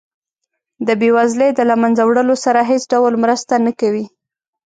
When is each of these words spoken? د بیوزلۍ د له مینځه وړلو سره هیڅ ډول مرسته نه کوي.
د 0.87 0.89
بیوزلۍ 1.01 1.49
د 1.55 1.59
له 1.69 1.75
مینځه 1.81 2.03
وړلو 2.05 2.35
سره 2.45 2.59
هیڅ 2.71 2.83
ډول 2.93 3.13
مرسته 3.23 3.53
نه 3.65 3.71
کوي. 3.79 4.05